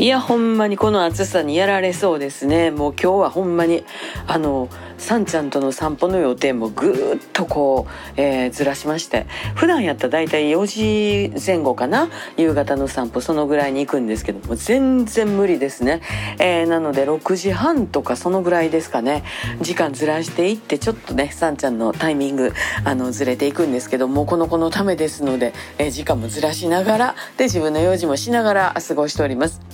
[0.00, 2.70] いやほんまにこの暑さにやられそうですね。
[2.70, 3.84] もう今日はほんまに
[4.26, 9.26] あのさんちゃんとの散歩の予定もぐーっとこう、えー、ずらしまして。
[9.56, 12.08] 普段やったら大体4時前後かな？
[12.38, 16.00] 夕方の散歩そのぐらいに行くんですけども全然無理ですね、
[16.38, 19.22] えー、なので6時半とかそのぐらいですかね。
[19.60, 22.54] 時間ずらしていってちょっとねさんちゃんのタイミング
[22.86, 29.69] あのずれていくんですけどもこの子のためですので、えー、時間もずらしながらで自分の用事もしながら過ごしております。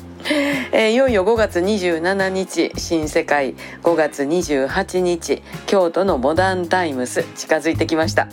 [0.72, 8.28] えー、いよいよ5月27日新世界5月28日京都のモダンタイムス近づいてきました。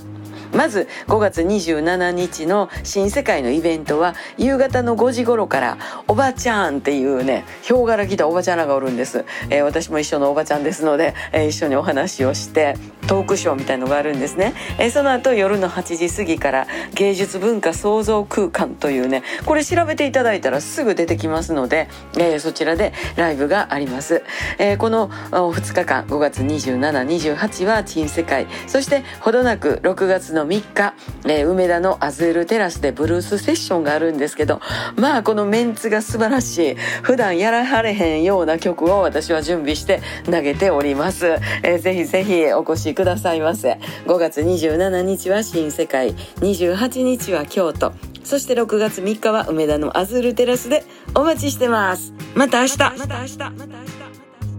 [0.54, 12.76] まず5月27日の新世界のイベントは夕方の5時頃からおばちゃんっていうねヒョウ柄来たおばちゃんらがおるんです、えー、私も一緒のおばちゃんですので、えー、一緒にお話をして
[13.08, 24.24] トークショーみたいのがあるんですね、えー、その後夜の8時過ぎから芸術文化創造空間というねこれ調べていただいたらすぐ出てきますので、えー、そちらでライブがあります、
[24.60, 28.48] えー、この2日間5月2728は新世界。
[28.68, 30.94] そしてほどなく6月のの3日、
[31.26, 34.62] えー、梅田のアズールテラスでブルースセッションがあるんですけど
[34.96, 43.80] まあこのメンツが素晴らしい普段やらはれへんような曲を私は準備して投げております、えー、ぜひぜひお越しくださいませ。
[44.06, 47.94] 5月27日は新世界28日は京都。
[48.24, 50.84] そして6月3日は梅田のアズールテラスで
[51.14, 52.14] お待ちしてます。
[52.36, 54.53] また明日また明日また明日。